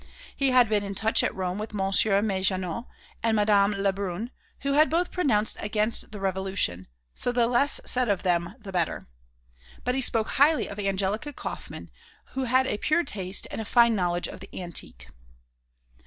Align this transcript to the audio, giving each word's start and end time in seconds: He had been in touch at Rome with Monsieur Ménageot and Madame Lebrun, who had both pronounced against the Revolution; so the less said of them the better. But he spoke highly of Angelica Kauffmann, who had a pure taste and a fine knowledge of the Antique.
He 0.35 0.49
had 0.49 0.67
been 0.67 0.83
in 0.83 0.95
touch 0.95 1.21
at 1.21 1.35
Rome 1.35 1.59
with 1.59 1.75
Monsieur 1.75 2.19
Ménageot 2.23 2.87
and 3.21 3.35
Madame 3.35 3.69
Lebrun, 3.73 4.31
who 4.61 4.73
had 4.73 4.89
both 4.89 5.11
pronounced 5.11 5.57
against 5.59 6.11
the 6.11 6.19
Revolution; 6.19 6.87
so 7.13 7.31
the 7.31 7.45
less 7.45 7.79
said 7.85 8.09
of 8.09 8.23
them 8.23 8.55
the 8.57 8.71
better. 8.71 9.05
But 9.85 9.93
he 9.93 10.01
spoke 10.01 10.29
highly 10.29 10.67
of 10.67 10.79
Angelica 10.79 11.31
Kauffmann, 11.33 11.91
who 12.33 12.45
had 12.45 12.65
a 12.65 12.79
pure 12.79 13.03
taste 13.03 13.45
and 13.51 13.61
a 13.61 13.63
fine 13.63 13.95
knowledge 13.95 14.27
of 14.27 14.39
the 14.39 14.49
Antique. 14.59 15.07